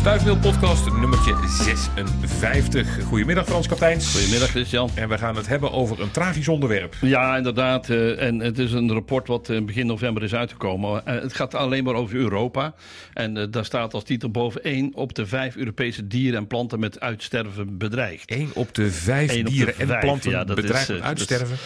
[0.00, 3.02] Stuifmeel podcast nummertje 56.
[3.04, 4.12] Goedemiddag Frans Kapteins.
[4.16, 4.90] Goedemiddag Christian.
[4.94, 6.94] En we gaan het hebben over een tragisch onderwerp.
[7.00, 7.90] Ja, inderdaad.
[7.90, 11.06] eh, En het is een rapport wat eh, begin november is uitgekomen.
[11.06, 12.74] Eh, Het gaat alleen maar over Europa.
[13.14, 17.00] En daar staat als titel boven 1 op de vijf Europese dieren en planten met
[17.00, 18.30] uitsterven bedreigd.
[18.30, 21.02] 1 op de 5 Eén op de dieren en planten ja, bedreigd met dat is-
[21.02, 21.56] uitsterven.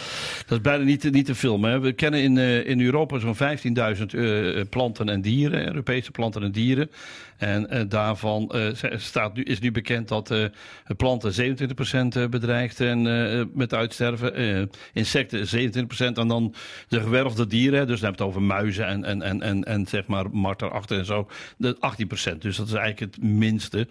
[0.45, 1.71] Dat is bijna niet, niet te filmen.
[1.71, 1.79] Hè.
[1.79, 6.89] We kennen in, in Europa zo'n 15.000 eh, planten en dieren, Europese planten en dieren.
[7.37, 10.45] En eh, daarvan eh, staat nu, is nu bekend dat eh,
[10.97, 13.01] planten 27% eh, bedreigd en
[13.53, 14.69] met uitsterven.
[14.93, 16.55] insecten 27% en dan
[16.87, 17.87] de gewerfde dieren.
[17.87, 20.97] Dus dan heb je het over muizen en, en, en, en, en zeg maar marterachten
[20.97, 21.27] en zo.
[21.57, 22.37] De 18%.
[22.37, 23.87] Dus dat is eigenlijk het minste.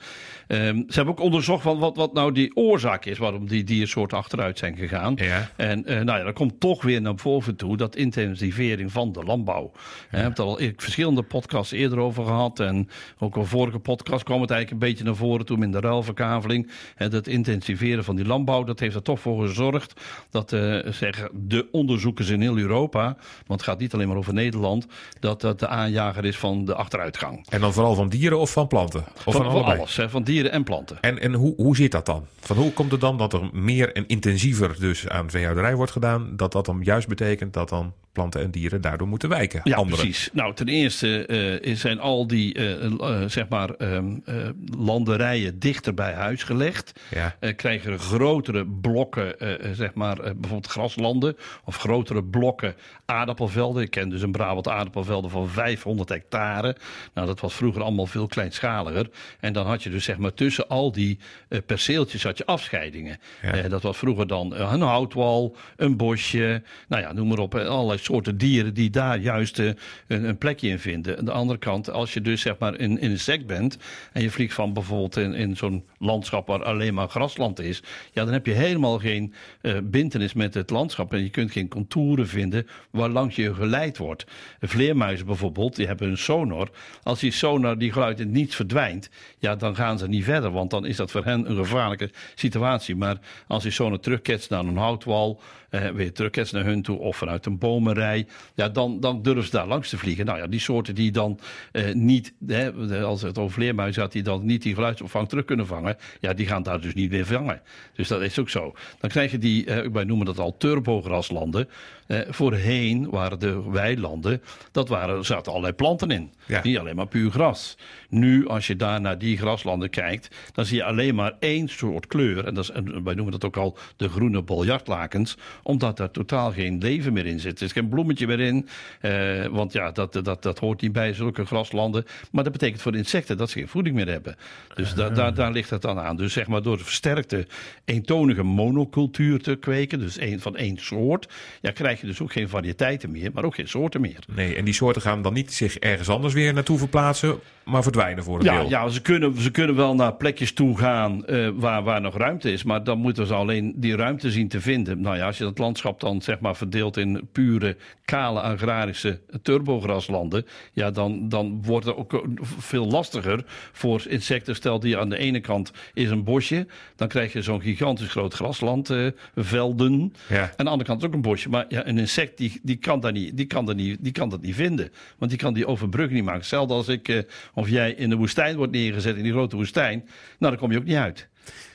[0.47, 4.19] Ehm, ze hebben ook onderzocht van wat, wat nou die oorzaak is waarom die diersoorten
[4.19, 5.15] achteruit zijn gegaan.
[5.17, 5.51] Ja.
[5.57, 9.25] En eh, nou ja, dan komt toch weer naar boven toe dat intensivering van de
[9.25, 9.71] landbouw.
[9.73, 9.81] We
[10.17, 12.61] hebben het al in verschillende podcasts eerder over gehad.
[12.61, 12.89] En
[13.19, 16.71] ook al vorige podcast kwam het eigenlijk een beetje naar voren toen in de ruilverkaveling.
[16.97, 21.69] Dat intensiveren van die landbouw, dat heeft er toch voor gezorgd dat eh, zeggen de
[21.71, 23.05] onderzoekers in heel Europa,
[23.47, 24.87] want het gaat niet alleen maar over Nederland,
[25.21, 27.47] dat dat de aanjager is van de achteruitgang.
[27.49, 29.05] En dan vooral van dieren of van planten?
[29.15, 30.99] Of van, Van, van alles, hè, van dieren en planten.
[31.01, 32.27] En, en hoe, hoe zit dat dan?
[32.41, 36.37] Van hoe komt het dan dat er meer en intensiever dus aan veehouderij wordt gedaan?
[36.37, 39.61] Dat dat dan juist betekent dat dan planten en dieren daardoor moeten wijken?
[39.65, 39.99] Ja, Anderen.
[39.99, 40.31] precies.
[40.33, 44.35] Nou, ten eerste eh, zijn al die eh, eh, zeg maar, ehm, eh,
[44.79, 47.01] landerijen dichter bij huis gelegd.
[47.11, 47.37] Ja.
[47.57, 49.35] Krijgen grotere blokken,
[49.75, 51.37] zeg maar, bijvoorbeeld graslanden.
[51.65, 52.75] Of grotere blokken
[53.07, 53.83] aardappelvelden.
[53.83, 56.77] Ik ken dus een Brabant aardappelvelden van 500 hectare.
[57.15, 59.11] Nou, dat was vroeger allemaal veel kleinschaliger.
[59.41, 61.19] En dan had je dus zeg maar tussen al die
[61.67, 63.19] perceeltjes had je afscheidingen.
[63.43, 63.69] Ja.
[63.69, 66.63] Dat was vroeger dan een houtwal, een bosje.
[66.89, 67.55] Nou ja, noem maar op.
[67.55, 69.67] Allerlei soorten dieren die daar juist eh,
[70.07, 71.19] een, een plekje in vinden.
[71.19, 73.77] Aan de andere kant, als je dus zeg maar in, een sek bent.
[74.13, 77.83] en je vliegt van bijvoorbeeld in, in zo'n landschap waar alleen maar grasland is.
[78.13, 81.13] ja, dan heb je helemaal geen eh bintenis met het landschap.
[81.13, 84.25] en je kunt geen contouren vinden waar langs je geleid wordt.
[84.61, 86.71] Vleermuizen bijvoorbeeld, die hebben een sonor.
[87.03, 89.11] Als die sonar, die geluid in niets verdwijnt.
[89.39, 90.51] ja, dan gaan ze niet verder.
[90.51, 92.97] Want dan is dat voor hen een gevaarlijke situatie.
[92.97, 95.41] Maar als die sonar terugketst naar een houtwal.
[95.71, 96.99] eh, weer terugketst naar hun toe.
[96.99, 97.59] of vanuit een
[97.95, 98.27] bomenrij.
[98.55, 100.27] ja, dan, dan durven ze daar langs te vliegen.
[100.27, 101.39] Nou ja, die soorten die dan
[101.73, 102.33] eh, niet.
[102.47, 102.73] Hè,
[103.03, 105.97] als het over vleermuizen gaat, die dan niet die geluidsopvang terug kunnen vangen.
[106.21, 107.61] ja, die gaan daar dus niet meer vangen.
[107.95, 108.75] Dus dat is ook zo.
[109.01, 111.65] Dan krijg je die, eh, wij noemen dat al turbograsland.
[112.07, 114.43] Eh, voorheen waren de weilanden,
[114.73, 116.33] dat waren, er zaten allerlei planten in.
[116.47, 116.61] Ja.
[116.63, 117.77] Niet alleen maar puur gras.
[118.09, 122.07] Nu, als je daar naar die graslanden kijkt, dan zie je alleen maar één soort
[122.07, 122.47] kleur.
[122.47, 126.53] En, dat is, en wij noemen dat ook al de groene biljartlakens, omdat daar totaal
[126.53, 127.59] geen leven meer in zit.
[127.59, 128.69] Er is geen bloemetje meer in,
[129.01, 132.05] eh, want ja, dat, dat, dat hoort niet bij zulke graslanden.
[132.31, 134.37] Maar dat betekent voor de insecten dat ze geen voeding meer hebben.
[134.75, 136.17] Dus da- daar, daar ligt het dan aan.
[136.17, 137.47] Dus zeg maar door de versterkte
[137.85, 141.29] eentonige monocultuur te kweken, dus één, van één soort,
[141.61, 144.19] ja, krijg je dus ook geen variëteiten meer, maar ook geen soorten meer.
[144.35, 148.25] Nee, en die soorten gaan dan niet zich ergens anders weer naartoe verplaatsen, maar verdwijnen
[148.25, 148.69] voor een Ja, deel.
[148.69, 152.53] ja ze, kunnen, ze kunnen wel naar plekjes toe gaan eh, waar, waar nog ruimte
[152.53, 152.63] is.
[152.63, 155.01] Maar dan moeten ze alleen die ruimte zien te vinden.
[155.01, 157.77] Nou ja, als je dat landschap dan zeg maar verdeelt in pure,
[158.13, 160.47] kale, agrarische turbokraslanden.
[160.73, 162.25] Ja, dan, dan wordt het ook
[162.59, 164.55] veel lastiger voor insecten.
[164.55, 166.67] Stel die aan de ene kant is een bosje.
[166.97, 169.07] Dan krijg je zo'n gigantisch groot grasland, eh,
[169.37, 170.15] velden.
[170.29, 170.43] Ja.
[170.57, 171.49] Aan de andere kant ook een bosje.
[171.49, 174.29] Maar ja, een insect die, die, kan daar niet, die, kan daar niet, die kan
[174.29, 174.93] dat niet vinden.
[175.19, 176.41] Want die kan die overbrug niet maken.
[176.41, 177.19] Hetzelfde als ik, eh,
[177.55, 179.99] of jij in de woestijn wordt neergezet, in die grote woestijn.
[180.39, 181.29] Nou, dan kom je ook niet uit.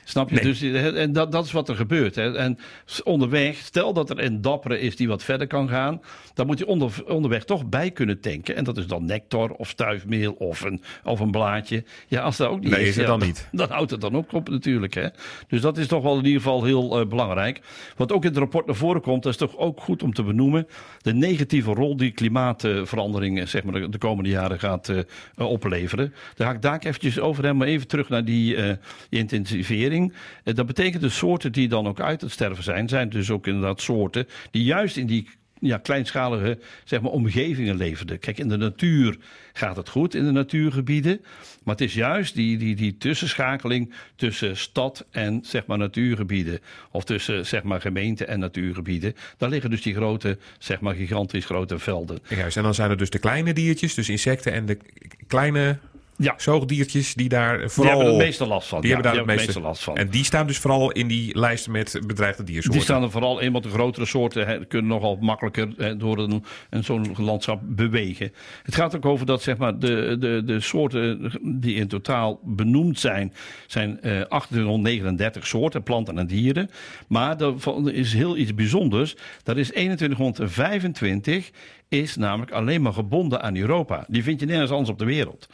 [0.08, 0.34] Snap je?
[0.34, 0.44] Nee.
[0.44, 2.14] Dus, eh, en dat, dat is wat er gebeurt.
[2.14, 2.36] Hè.
[2.36, 2.58] En
[3.04, 6.00] onderweg, stel dat er een dappere is die wat verder kan gaan.
[6.34, 8.56] Dan moet hij onder, onderweg toch bij kunnen tanken.
[8.56, 11.84] En dat is dan nectar of stuifmeel of een, of een blaadje.
[12.06, 13.48] Ja, als dat ook niet Nee, is, is het ja, dan niet.
[13.52, 14.94] dan houdt het dan ook op natuurlijk.
[14.94, 15.08] Hè?
[15.48, 17.60] Dus dat is toch wel in ieder geval heel eh, belangrijk.
[17.96, 20.22] Wat ook in het rapport naar voren komt, dat is toch ook goed om te
[20.22, 20.66] benoemen.
[21.02, 24.92] De negatieve rol die klimaatverandering eh, zeg maar, de, de komende jaren gaat
[25.36, 26.14] opleveren.
[26.34, 28.76] Daar ga ik daar eventjes over hebben, maar even terug naar die eh,
[29.08, 29.97] intensivering.
[30.44, 33.46] Eh, dat betekent de soorten die dan ook uit het sterven zijn, zijn dus ook
[33.46, 35.28] inderdaad soorten die juist in die
[35.60, 38.18] ja, kleinschalige zeg maar, omgevingen leverden.
[38.18, 39.16] Kijk, in de natuur
[39.52, 41.20] gaat het goed, in de natuurgebieden.
[41.64, 46.60] Maar het is juist die, die, die tussenschakeling tussen stad en zeg maar, natuurgebieden.
[46.90, 49.14] Of tussen zeg maar, gemeente en natuurgebieden.
[49.36, 52.18] Daar liggen dus die grote, zeg maar, gigantisch grote velden.
[52.28, 54.78] Juist, en dan zijn er dus de kleine diertjes, dus insecten en de
[55.26, 55.78] kleine
[56.18, 56.34] Ja.
[56.36, 57.92] zoogdiertjes die daar Die vooral...
[57.92, 58.80] hebben er het meeste last van.
[58.80, 59.96] Die Ja, hebben daar die het meeste last van.
[59.96, 62.72] En die staan dus vooral in die lijst met bedreigde diersoorten.
[62.72, 66.44] Die staan er vooral in, want de grotere soorten kunnen nogal makkelijker hè, door een,
[66.70, 68.32] een zo'n landschap bewegen.
[68.62, 72.98] Het gaat ook over dat zeg maar, de, de, de soorten die in totaal benoemd
[72.98, 73.32] zijn,
[73.66, 76.70] zijn eh 1839 soorten, planten en dieren.
[77.08, 79.16] Maar er is heel iets bijzonders.
[79.42, 81.50] Dat is 2125
[81.88, 84.04] is namelijk alleen maar gebonden aan Europa.
[84.08, 85.48] Die vind je nergens anders op de wereld.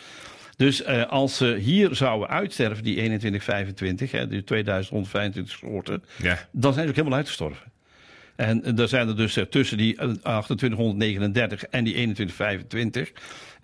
[0.56, 6.48] Dus eh, als ze hier zouden uitsterven, die 2125, hè, die 2125 soorten, Ja.
[6.52, 7.72] dan zijn ze ook helemaal uitgestorven.
[8.36, 13.12] En eh, daar zijn er dus eh, tussen die eh, 2839 en die 2125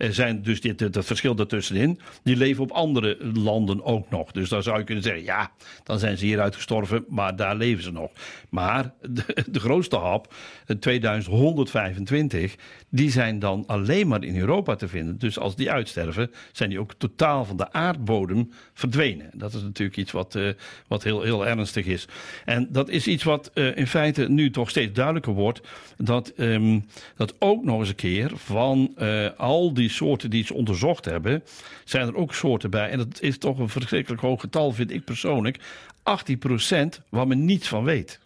[0.01, 1.99] eh, zijn dus dit, dat verschil daartussenin.
[2.23, 4.31] Die leven op andere landen ook nog.
[4.31, 5.51] Dus dan zou je kunnen zeggen, ja,
[5.83, 8.11] dan zijn ze hier uitgestorven, maar daar leven ze nog.
[8.49, 10.33] Maar de, de grootste hap,
[10.65, 12.55] eh, 2125,
[12.89, 15.19] die zijn dan alleen maar in Europa te vinden.
[15.19, 19.29] Dus als die uitsterven, zijn die ook totaal van de aardbodem verdwenen.
[19.33, 20.49] Dat is natuurlijk iets wat, eh,
[20.87, 22.07] wat heel, heel ernstig is.
[22.45, 25.61] En dat is iets wat eh, in feite nu toch steeds duidelijker wordt.
[25.97, 26.79] Dat, ehm,
[27.15, 31.43] dat ook nog eens een keer van eh, al die soorten die ze onderzocht hebben,
[31.85, 32.89] zijn er ook soorten bij.
[32.89, 35.57] En dat is toch een verschrikkelijk hoog getal, vind ik persoonlijk.
[36.03, 38.19] 18% waar men niets van weet.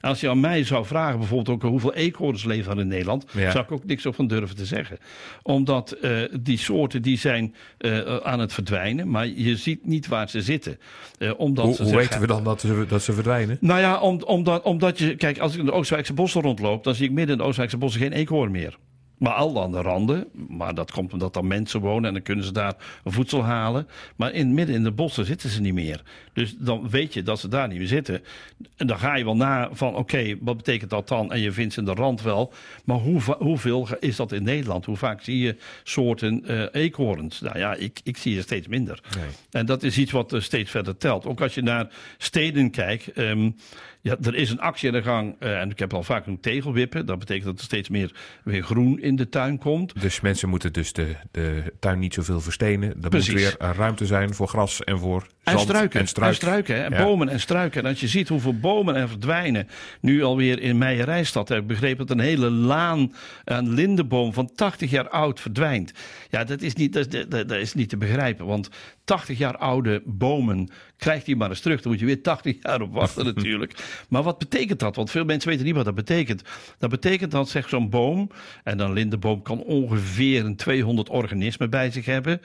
[0.00, 3.24] En als je aan mij zou vragen, bijvoorbeeld ook hoeveel eekhoorns leven er in Nederland,
[3.32, 3.50] Ja.
[3.50, 4.98] zou ik ook niks op van durven te zeggen.
[5.42, 10.28] Omdat eh, die soorten die zijn eh, aan het verdwijnen, maar je ziet niet waar
[10.28, 10.78] ze zitten.
[11.18, 13.58] Eh, omdat Hoe, ze hoe zeggen- weten we dan dat ze, dat ze verdwijnen?
[13.60, 15.16] nou ja, om, omdat, omdat je...
[15.16, 16.84] Kijk, als ik in de Oostwijkse bossen rondloop...
[16.84, 18.76] dan zie ik midden in de Oostwijkse bossen geen eekhoorn meer.
[19.18, 20.26] Maar al aan de randen.
[20.48, 22.04] Maar dat komt omdat dan mensen wonen...
[22.04, 22.74] en dan kunnen ze daar
[23.04, 23.88] voedsel halen.
[24.16, 26.02] Maar in, midden in de bossen zitten ze niet meer.
[26.36, 28.22] Dus dan weet je dat ze daar niet meer zitten.
[28.76, 29.94] En dan ga je wel na van...
[29.94, 31.32] oké, wat betekent dat dan?
[31.32, 32.52] En je vindt ze in de rand wel.
[32.84, 34.84] Maar hoe, hoeveel is dat in Nederland?
[34.84, 37.40] Hoe vaak zie je soorten eh eekhoorns?
[37.40, 39.00] Nou ja, ik, ik zie er steeds minder.
[39.16, 39.26] Nee.
[39.50, 41.26] En dat is iets wat eh, steeds verder telt.
[41.26, 41.88] Ook als je naar
[42.18, 43.12] steden kijkt.
[43.12, 43.50] ehm,
[44.00, 45.34] ja, er is een actie aan de gang.
[45.38, 47.06] eh, en ik heb al vaak een tegelwippen.
[47.06, 48.12] Dat betekent dat er steeds meer
[48.44, 50.00] weer groen in de tuin komt.
[50.00, 52.94] Dus mensen moeten dus de, de tuin niet zoveel verstenen.
[53.02, 53.32] Er Precies.
[53.32, 56.00] moet weer ruimte zijn voor gras en voor En zand struiken.
[56.00, 56.25] en struik.
[56.28, 56.86] En struiken, hè.
[56.86, 57.04] Ja.
[57.04, 57.82] bomen en struiken.
[57.82, 59.68] En als je ziet hoeveel bomen er verdwijnen.
[60.00, 63.12] Nu alweer in Meijerijstad heb ik begrepen dat een hele laan
[63.44, 65.92] aan lindenboom van 80 jaar oud verdwijnt.
[66.30, 68.46] Ja, dat is niet, dat, is- dat, is niet te begrijpen.
[68.46, 68.68] Want
[69.04, 71.82] 80 jaar oude bomen krijgt hij maar eens terug.
[71.82, 74.04] Dan moet je weer 80 jaar op wachten natuurlijk.
[74.08, 74.96] Maar wat betekent dat?
[74.96, 76.42] Want veel mensen weten niet wat dat betekent.
[76.78, 78.30] Dat betekent dat zeg zo'n boom,
[78.64, 82.40] en een lindenboom kan ongeveer een 200 organismen bij zich hebben.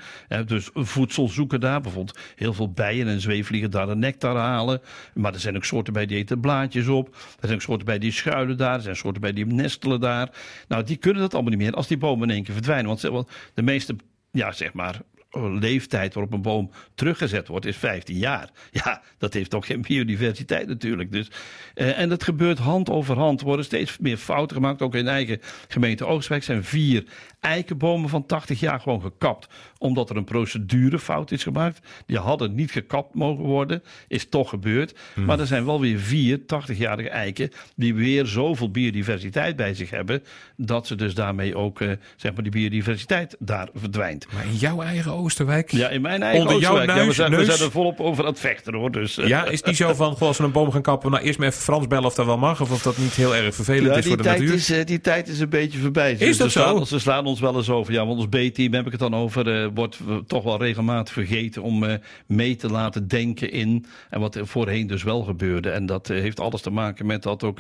[0.45, 1.81] Dus voedsel zoeken daar.
[1.81, 4.81] Bijvoorbeeld heel veel bijen en zweefvliegen daar de nectar halen.
[5.13, 7.07] Maar er zijn ook soorten bij die eten blaadjes op.
[7.15, 8.75] Er zijn ook soorten bij die schuilen daar.
[8.75, 10.29] Er zijn soorten bij die nestelen daar.
[10.68, 12.88] Nou, die kunnen dat allemaal niet meer als die bomen in één keer verdwijnen.
[12.88, 13.95] Want de meeste,
[14.31, 15.01] ja zeg maar,
[15.31, 18.50] leeftijd waarop een boom teruggezet wordt is 15 jaar.
[18.83, 21.12] Ja, dat heeft toch geen biodiversiteit natuurlijk.
[21.12, 21.31] Dus,
[21.74, 23.39] eh, en dat gebeurt hand over hand.
[23.39, 24.81] Er worden steeds meer fouten gemaakt.
[24.81, 27.04] Ook in eigen gemeente Oostwijk zijn vier
[27.39, 29.48] eikenbomen van 80 jaar gewoon gekapt.
[29.78, 31.88] Omdat er een procedurefout is gemaakt.
[32.06, 33.83] Die hadden niet gekapt mogen worden.
[34.07, 35.00] Is toch gebeurd.
[35.16, 40.24] Maar er zijn wel weer vier 80-jarige eiken die weer zoveel biodiversiteit bij zich hebben.
[40.56, 44.33] Dat ze dus daarmee ook, eh, zeg maar, die biodiversiteit daar verdwijnt.
[44.33, 45.71] Maar in jouw eigen Oosterwijk?
[45.71, 46.97] Ja, in mijn eigen Onder jouw Oostenrijk.
[46.97, 47.45] Ja, we, neus- zijn, we neus?
[47.45, 48.91] zijn er volop over aan het vechten hoor.
[48.91, 51.23] Dus, eh, Ja, is die zo van, goh, als we een boom gaan kappen, nou
[51.23, 53.56] eerst maar even Frans bellen of dat wel mag, of of dat niet heel erg
[53.56, 54.53] vervelend ja, is voor de natuur?
[54.53, 56.12] is, eh, die tijd is een beetje voorbij.
[56.12, 56.83] Is dat ze slaan, zo?
[56.83, 57.94] Ze slaan ons wel eens over.
[57.94, 59.63] Ja, want ons B-team heb ik het dan over.
[59.63, 61.85] eh, wordt toch wel regelmatig vergeten om
[62.28, 63.85] mee te laten denken in.
[64.09, 65.69] En wat er voorheen dus wel gebeurde.
[65.69, 67.59] En dat heeft alles te maken met dat ook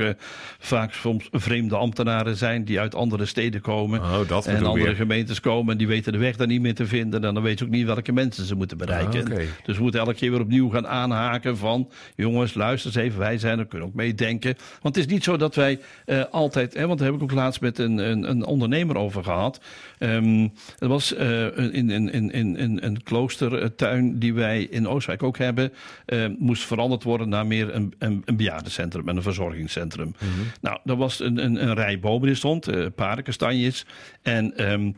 [0.59, 3.99] vaak soms vreemde ambtenaren zijn die uit andere steden komen.
[3.99, 6.85] Oh, dat en andere gemeentes komen en die weten de weg daar niet meer te
[6.87, 7.23] vinden.
[7.23, 9.31] En dan weten ze ook niet welke mensen ze moeten bereiken.
[9.31, 9.37] Ah.
[9.63, 11.89] Dus we moeten elke keer weer opnieuw gaan aanhaken van...
[12.15, 14.55] jongens, luister eens even, wij zijn er, kunnen ook meedenken.
[14.81, 16.73] Want het is niet zo dat wij eh, altijd...
[16.73, 19.61] Hè, want daar heb ik ook laatst met een, een, een ondernemer over gehad.
[19.97, 25.73] Ehm dat was in, in, in, in, een kloostertuin die wij in Oostwijk ook hebben...
[26.05, 30.15] eh, moest veranderd worden naar meer een, een, een bejaardencentrum en een verzorgingscentrum.
[30.61, 33.85] Nou, er was een, een, een rij bomen die stond, eh paardenkastanjes...
[34.21, 34.57] en...
[34.57, 34.95] ehm en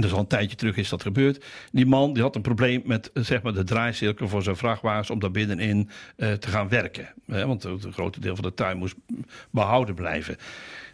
[0.00, 1.44] dus al een tijdje terug is dat gebeurd.
[1.72, 5.18] Die man die had een probleem met zeg maar, de draaicirkel voor zijn vrachtwagens om
[5.18, 7.08] daar binnenin eh, te gaan werken.
[7.26, 8.94] Want het grote deel van de tuin moest
[9.50, 10.36] behouden blijven.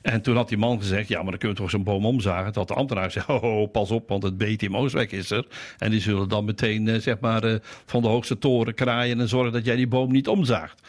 [0.03, 2.53] En toen had die man gezegd, ja, maar dan kun je toch zo'n boom omzagen.
[2.53, 5.47] Dat de ambtenaar zei, oh, oh, pas op, want het BTM Oostwijk is er.
[5.79, 7.55] En die zullen dan meteen, eh, zeg maar, eh,
[7.87, 10.83] van de hoogste toren kraaien en zorgen dat jij die boom niet omzaagt.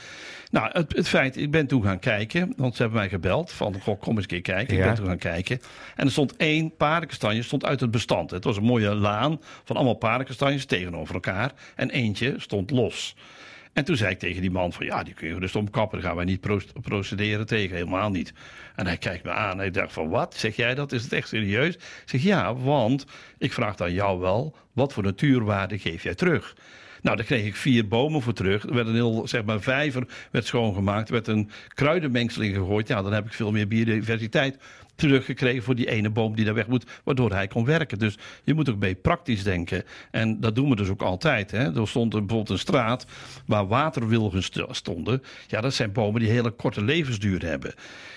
[0.52, 3.82] Nou, het, het, feit, ik ben toen gaan kijken, want ze hebben mij gebeld van,
[3.82, 4.78] goh, kom eens een keer kijken.
[4.78, 5.62] Ik ben toen gaan kijken.
[5.96, 8.32] En er stond één paardenkastanje stond uit het bestand.
[8.32, 11.52] Het was een mooie laan van allemaal paardenkastanjes tegenover elkaar.
[11.76, 13.16] En eentje stond los.
[13.74, 15.98] En toen zei ik tegen die man van ja, die kun je dus omkappen.
[15.98, 16.48] Daar gaan wij niet
[16.82, 18.34] procederen tegen, helemaal niet.
[18.76, 20.36] En hij kijkt me aan en ik dacht van wat?
[20.36, 20.92] Zeg jij dat?
[20.92, 21.76] Is het echt serieus?
[21.76, 23.06] Ik zeg ja, want
[23.38, 26.56] ik vraag dan jou wel, wat voor natuurwaarde geef jij terug?
[27.02, 28.64] Nou, daar kreeg ik vier bomen voor terug.
[28.64, 31.08] Er werd een heel, zeg maar, vijver werd schoongemaakt.
[31.08, 32.88] Er werd een kruidenmengseling gegooid.
[32.88, 34.58] Ja, dan heb ik veel meer biodiversiteit
[35.02, 38.00] teruggekregen voor die ene boom die daar weg moet, waardoor hij kon werken.
[38.00, 39.84] Dus je moet ook mee praktisch denken.
[40.12, 41.52] En dat doen we dus ook altijd.
[41.52, 41.80] Hè.
[41.80, 43.06] Er stond bijvoorbeeld een straat
[43.46, 45.24] waar waterwilgen stonden.
[45.48, 47.74] Ja, dat zijn bomen die hele korte levensduur hebben.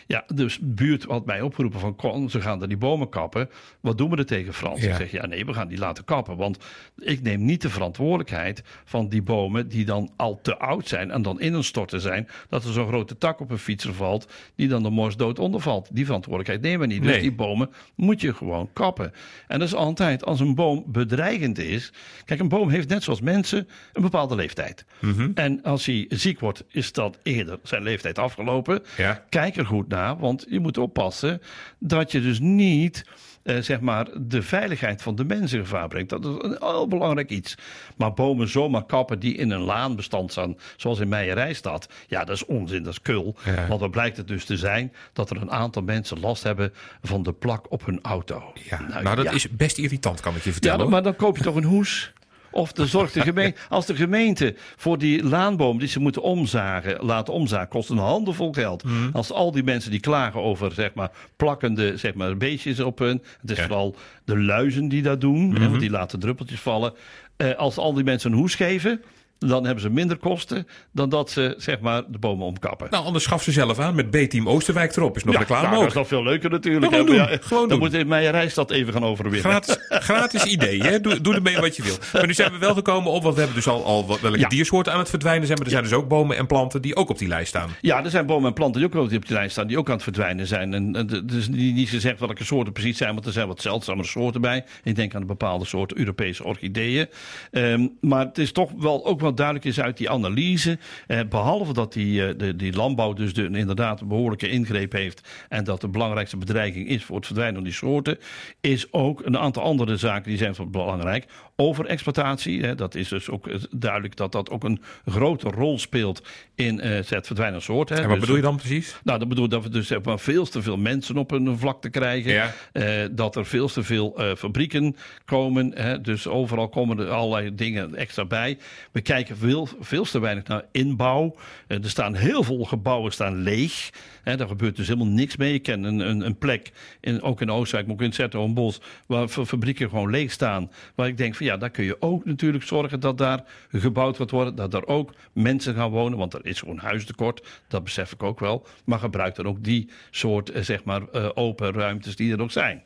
[0.07, 3.51] Ja, dus buurt had mij opgeroepen van kon, ze gaan er die bomen kappen.
[3.81, 4.83] Wat doen we er tegen Frans?
[4.83, 6.37] Ik zeg ja nee, we gaan die laten kappen.
[6.37, 6.59] Want
[6.99, 11.23] ik neem niet de verantwoordelijkheid van die bomen die dan al te oud zijn en
[11.23, 12.29] dan in een storten zijn.
[12.49, 15.89] Dat er zo'n grote tak op een fietser valt die dan de mors dood ondervalt.
[15.93, 17.13] Die verantwoordelijkheid nemen niet.
[17.13, 19.13] Dus die bomen moet je gewoon kappen.
[19.47, 21.93] En dat is altijd als een boom bedreigend is.
[22.25, 24.85] Kijk, een boom heeft net zoals mensen een bepaalde leeftijd.
[25.01, 25.31] Mhm.
[25.35, 28.83] En als hij ziek wordt, is dat eerder zijn leeftijd afgelopen.
[28.97, 29.25] Ja.
[29.29, 31.41] Kijk er goed naar want je moet oppassen
[31.79, 33.05] dat je dus niet
[33.45, 36.11] uh, zeg maar, de veiligheid van de mensen in gevaar brengt.
[36.11, 37.55] Dat is een heel belangrijk iets.
[37.97, 42.45] Maar bomen zomaar kappen die in een laanbestand staan, zoals in Meijerijstad, ja, dat is
[42.45, 43.37] onzin, dat is kul.
[43.69, 46.73] Want dan blijkt het dus te zijn dat er een aantal mensen last hebben
[47.03, 48.53] van de plak op hun auto.
[48.55, 48.81] Ja.
[48.81, 50.85] Nou, nou dat is best irritant, kan ik je vertellen.
[50.85, 52.13] Ja, maar dan koop je toch een hoes?
[52.55, 57.05] Of de zorg de gemeente, als de gemeente voor die laanboom die ze moeten omzagen,
[57.05, 58.85] laten omzagen, kost een handelvol geld.
[58.85, 59.09] Mhm.
[59.13, 63.23] Als al die mensen die klagen over zeg maar, plakkende zeg maar, beestjes op hun.
[63.41, 65.69] Het is vooral de luizen die dat doen, hè, mhm.
[65.69, 66.93] want die laten druppeltjes vallen.
[67.37, 69.03] Uh, als al die mensen een hoes geven,
[69.39, 72.87] dan hebben ze minder kosten dan dat ze zeg maar de bomen omkappen.
[72.91, 75.17] Nou, anders schaf ze zelf aan met B-team Oosterwijk erop.
[75.17, 76.93] Is nog ja, reclame nou, Dat is nog veel leuker natuurlijk.
[76.93, 79.41] Gewoon doen, ja, gewoon dan moet mijn reisstad even gaan overwinnen.
[79.41, 81.01] Gratis, gratis idee, hè?
[81.01, 81.97] Doe, doe ermee wat je wil.
[82.13, 84.93] Maar nu zijn we wel gekomen op, want we hebben dus al, al welke diersoorten
[84.93, 85.59] aan het verdwijnen zijn.
[85.59, 87.71] Maar er zijn dus ook bomen en planten die ook op die lijst staan.
[87.81, 89.95] Ja, er zijn bomen en planten die ook op die lijst staan, die ook aan
[89.95, 90.75] het verdwijnen zijn.
[90.75, 90.93] En
[91.27, 94.65] dus niet, niet gezegd welke soorten precies zijn, want er zijn wat zeldzamere soorten bij.
[94.83, 97.09] Ik denk aan een bepaalde soort Europese orchideeën.
[97.51, 100.79] Um, maar het is toch wel ook wel duidelijk is uit die analyse.
[101.07, 105.29] Eh, behalve dat die, eh, de, die landbouw dus de, inderdaad een behoorlijke ingreep heeft.
[105.49, 108.19] En dat de belangrijkste bedreiging is voor het verdwijnen van die soorten.
[108.61, 111.27] Is ook een aantal andere zaken die zijn van belangrijk.
[111.57, 112.75] Overexploitatie.
[112.75, 116.23] Dat is dus ook duidelijk dat dat ook een grote rol speelt
[116.55, 117.97] in uh, het verdwijnen van soorten.
[117.97, 118.97] En wat dus, bedoel je dan precies?
[119.05, 122.33] Nou, dat bedoel dat we dus maar, veel te veel mensen op een vlakte krijgen.
[122.33, 122.53] Ja.
[122.73, 125.73] Uh, dat er veel te veel uh, fabrieken komen.
[125.75, 128.59] Hè, dus overal komen er allerlei dingen extra bij.
[128.93, 131.35] We kijken veel, veel te weinig naar inbouw.
[131.67, 133.91] er staan heel veel gebouwen staan leeg.
[134.23, 135.55] Hè, daar gebeurt dus helemaal niks mee.
[135.55, 139.29] Ik ken een, een, een plek, in, ook in Oostenrijk, maar ook in Zetterenbos, waar
[139.29, 140.71] fabrieken gewoon leeg staan.
[140.95, 144.31] Waar ik denk van ja, daar kun je ook natuurlijk zorgen dat daar gebouwd gaat
[144.31, 144.55] worden.
[144.55, 147.63] Dat daar ook mensen gaan wonen, want er is gewoon huistekort.
[147.69, 148.67] Dat besef ik ook wel.
[148.85, 152.51] Maar gebruik dan ook die soort, eh, zeg maar, eh, open ruimtes die er ook
[152.51, 152.83] zijn.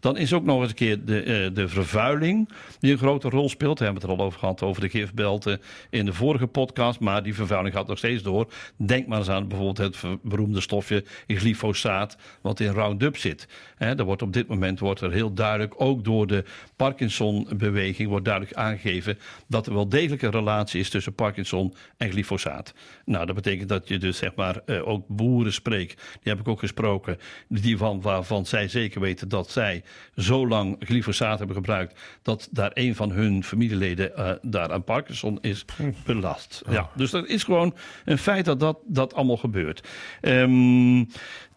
[0.00, 3.48] Dan is ook nog eens een keer de, uh, de vervuiling die een grote rol
[3.48, 3.78] speelt.
[3.78, 7.00] We hebben het er al over gehad, over de gifbelten in de vorige podcast.
[7.00, 8.52] Maar die vervuiling gaat nog steeds door.
[8.76, 13.48] Denk maar eens aan bijvoorbeeld het beroemde stofje glyfosaat wat in Roundup zit.
[13.76, 16.44] He, wordt op dit moment wordt er heel duidelijk, ook door de
[16.76, 22.74] Parkinson-beweging, wordt duidelijk aangegeven dat er wel degelijk een relatie is tussen Parkinson en glyfosaat.
[23.04, 26.02] Nou, dat betekent dat je dus zeg maar uh, ook boeren spreekt.
[26.22, 29.82] Die heb ik ook gesproken, die van, waarvan zij zeker weten dat zij
[30.16, 35.38] zo lang glyfosaat hebben gebruikt dat daar een van hun familieleden uh, daar aan Parkinson
[35.40, 35.64] is
[36.04, 36.62] belast.
[36.70, 39.88] Ja, dus dat is gewoon een feit dat dat, dat allemaal gebeurt.
[40.22, 41.08] Um,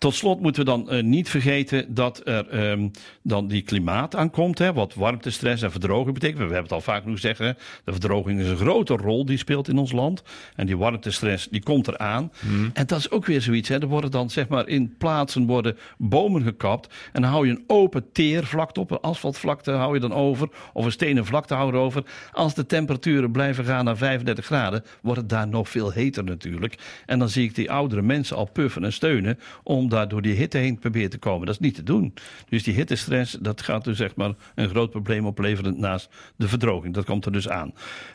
[0.04, 4.60] tot slot moeten we dan uh, niet vergeten dat er um, dan die klimaat aankomt.
[4.60, 6.38] Hè, wat warmtestress en verdroging betekent.
[6.38, 7.58] We hebben het al vaak genoeg zeggen.
[7.84, 10.24] De verdroging is een grote rol die speelt in ons land.
[10.56, 12.32] En die warmtestress die komt eraan.
[12.40, 12.70] Mm.
[12.74, 13.70] En dat is ook weer zoiets.
[13.70, 13.82] Hè.
[13.82, 16.94] Er worden dan zeg maar in plaatsen worden bomen gekapt.
[17.12, 20.86] En dan hou je een open teervlakte op, een asfaltvlakte hou je dan over, of
[20.86, 22.04] een stenen vlakte hou je over.
[22.32, 26.78] Als de temperaturen blijven gaan naar 35 graden, wordt het daar nog veel heter natuurlijk.
[27.06, 30.36] En dan zie ik die oudere mensen al puffen en steunen om daar door die
[30.36, 31.46] hitte heen proberen te komen.
[31.46, 32.14] Dat is niet te doen.
[32.50, 36.94] Dus die hittestress, dat gaat dus zeg maar een groot probleem opleveren naast de verdroging.
[36.94, 37.74] Dat komt er dus aan.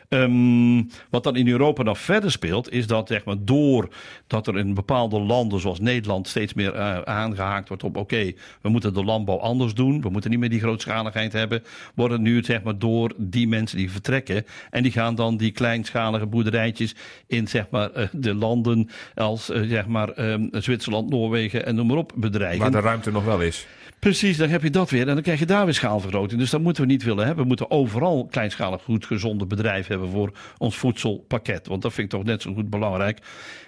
[0.09, 3.89] Ehm, wat dan in Europa nog verder speelt, is dat zeg maar, door
[4.27, 8.69] dat er in bepaalde landen zoals Nederland steeds meer uh, aangehaakt wordt op oké, we
[8.69, 11.63] moeten de landbouw anders doen, we moeten niet meer die grootschaligheid hebben,
[11.95, 16.25] worden nu zeg maar door die mensen die vertrekken en die gaan dan die kleinschalige
[16.25, 16.95] boerderijtjes
[17.27, 21.87] in zeg maar uh, de landen als uh, zeg maar um, Zwitserland, Noorwegen en noem
[21.87, 22.59] maar op bedrijven.
[22.59, 23.67] Waar de ruimte nog wel is.
[23.99, 25.07] Precies, dan heb je dat weer.
[25.07, 26.39] En dan krijg je daar weer schaalvergroting.
[26.39, 27.41] Dus dat moeten we niet willen hebben.
[27.41, 31.67] We moeten overal kleinschalig goed gezonde bedrijven hebben voor ons voedselpakket.
[31.67, 33.19] Want dat vind ik toch net zo goed belangrijk.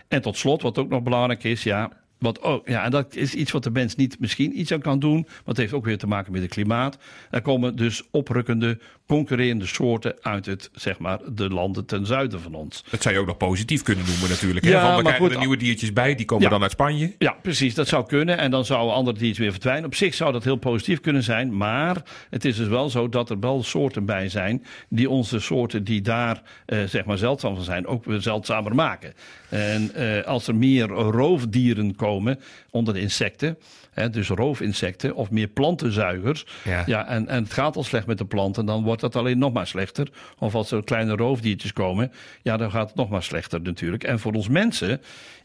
[0.08, 3.34] En tot slot, wat ook nog belangrijk is, ja, wat ook, ja, en dat is
[3.34, 5.22] iets wat de mens niet misschien iets aan kan doen.
[5.22, 6.98] Want het heeft ook weer te maken met het klimaat.
[7.32, 12.54] Er komen dus oprukkende, concurrerende soorten uit het, zeg maar, de landen ten zuiden van
[12.54, 12.84] ons.
[12.90, 14.66] Dat zou je ook nog positief kunnen noemen natuurlijk.
[14.66, 17.16] Ja, Want we krijgen goed, er nieuwe diertjes bij, die komen ja, dan uit Spanje.
[17.18, 17.76] Ja, precies.
[17.76, 18.38] Dat zou kunnen.
[18.38, 19.86] En dan zouden andere diertjes weer verdwijnen.
[19.86, 21.58] Op zich zou dat heel positief kunnen zijn.
[21.58, 24.66] Maar het is dus wel zo dat er wel soorten bij zijn...
[24.90, 27.88] die onze soorten die daar, eh, zeg maar, zeldzaam van zijn...
[27.88, 29.14] ook weer zeldzamer maken.
[29.52, 32.40] En eh, als er meer roofdieren komen
[32.70, 33.58] onder de insecten...
[33.92, 36.46] Hè, dus roofinsecten of meer plantenzuigers.
[36.64, 36.84] Ja.
[36.86, 39.54] Ja, en, en het gaat al slecht met de planten, dan wordt dat alleen nog
[39.54, 40.08] maar slechter.
[40.38, 44.04] Of als er kleine roofdiertjes komen, ja, dan gaat het nog maar slechter natuurlijk.
[44.04, 45.02] En voor ons mensen,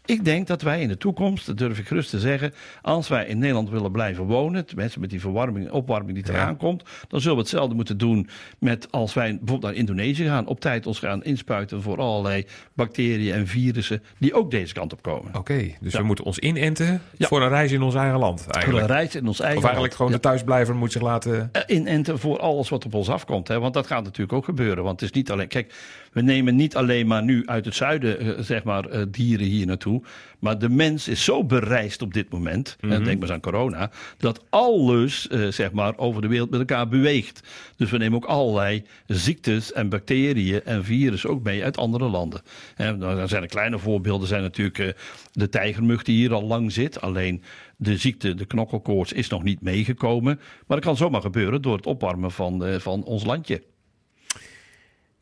[0.06, 3.26] ik denk dat wij in de toekomst, dat durf ik gerust te zeggen, als wij
[3.26, 4.64] in Nederland willen blijven wonen,
[4.98, 6.54] met die verwarming, opwarming die eraan Ja.
[6.58, 10.60] komt, dan zullen we hetzelfde moeten doen met als wij bijvoorbeeld naar Indonesië gaan, op
[10.60, 15.34] tijd ons gaan inspuiten voor allerlei bacteriën en virussen die ook deze kant op komen.
[15.34, 15.98] Oké, dus Ja.
[15.98, 17.26] we moeten ons inenten Ja.
[17.26, 18.86] voor een reis in ons eigen land Voor een eigenlijk.
[18.86, 19.94] reis in ons eigen Of eigenlijk land.
[19.94, 21.48] gewoon de thuisblijver moet zich laten...
[21.52, 23.48] Eh, inenten voor alles wat op ons afkomt.
[23.48, 23.60] Hè?
[23.60, 24.84] Want dat gaat natuurlijk ook gebeuren.
[24.84, 25.48] Want het is niet alleen.
[25.48, 25.74] Kijk,
[26.16, 29.66] we nemen niet alleen maar nu uit het zuiden, eh, zeg maar, eh, dieren hier
[29.66, 30.02] naartoe.
[30.38, 32.76] Maar de mens is zo bereisd op dit moment.
[32.80, 33.90] En denk maar eens aan corona.
[34.18, 37.42] Dat alles, eh, zeg maar, over de wereld met elkaar beweegt.
[37.76, 42.42] Dus we nemen ook allerlei ziektes en bacteriën en virussen ook mee uit andere landen.
[42.76, 44.28] En dan zijn er kleine voorbeelden.
[44.28, 44.96] Zijn natuurlijk
[45.32, 47.00] de tijgermug die hier al lang zit.
[47.00, 47.42] Alleen
[47.76, 50.36] de ziekte, de knokkelkoorts, is nog niet meegekomen.
[50.36, 53.62] Maar dat kan zomaar gebeuren door het opwarmen van, van ons landje.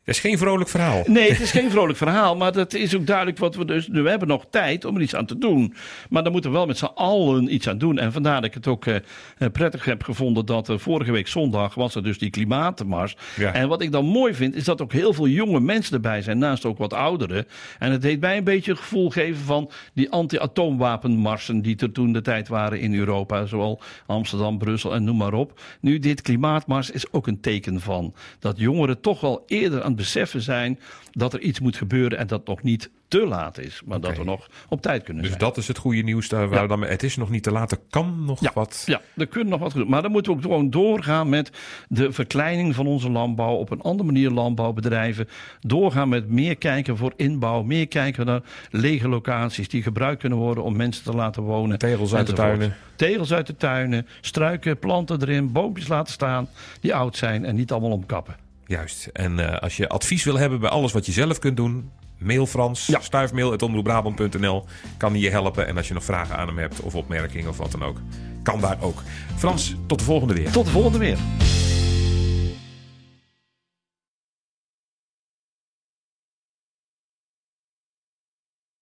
[0.05, 1.03] Dat is geen vrolijk verhaal.
[1.05, 3.87] Nee, het is geen vrolijk verhaal, maar dat is ook duidelijk wat we dus.
[3.87, 5.73] We hebben nog tijd om er iets aan te doen.
[6.09, 7.97] Maar dan moeten we wel met z'n allen iets aan doen.
[7.99, 11.73] En vandaar dat ik het ook eh, eh, prettig heb gevonden dat vorige week zondag
[11.73, 13.15] was er dus die klimaatmars.
[13.35, 13.53] Ja.
[13.53, 16.37] En wat ik dan mooi vind, is dat ook heel veel jonge mensen erbij zijn,
[16.37, 17.47] naast ook wat ouderen.
[17.79, 22.13] En het deed mij een beetje het gevoel geven van die anti-atoomwapenmarsen die er toen
[22.13, 25.61] de tijd waren in Europa, zowel Amsterdam, Brussel en noem maar op.
[25.79, 30.03] Nu, dit klimaatmars is ook een teken van dat jongeren toch wel eerder aan het
[30.03, 30.79] beseffen zijn
[31.11, 34.23] dat er iets moet gebeuren en dat nog niet te laat is, maar dat we
[34.23, 35.43] nog op tijd kunnen Dus zijn.
[35.43, 36.29] dat is het goede nieuws.
[36.29, 36.61] Daar waar Ja.
[36.61, 37.71] we dan, het is nog niet te laat.
[37.71, 38.83] Er kan nog Ja, wat.
[38.85, 39.87] ja, er kunnen nog wat.
[39.87, 41.51] Maar dan moeten we ook gewoon doorgaan met
[41.87, 43.55] de verkleining van onze landbouw.
[43.55, 45.27] Op een andere manier landbouw bedrijven.
[45.59, 47.63] Doorgaan met meer kijken voor inbouw.
[47.63, 51.77] Meer kijken naar lege locaties die gebruikt kunnen worden om mensen te laten wonen.
[51.77, 52.75] Tegels uit de tuinen.
[52.95, 54.07] Tegels uit de tuinen.
[54.21, 55.51] Struiken, planten erin.
[55.51, 56.47] Boompjes laten staan
[56.81, 58.35] die oud zijn en niet allemaal omkappen.
[58.65, 59.05] Juist.
[59.13, 62.45] En eh, als je advies wil hebben bij alles wat je zelf kunt doen, mail
[62.45, 62.99] Frans, Ja.
[62.99, 64.65] stuifmail.omroepbrabant.nl.
[64.97, 65.67] Kan hij je helpen.
[65.67, 67.97] En als je nog vragen aan hem hebt of opmerkingen of wat dan ook,
[68.43, 69.01] kan daar ook.
[69.35, 70.51] Frans, tot de volgende weer.
[70.51, 71.17] Tot de volgende weer.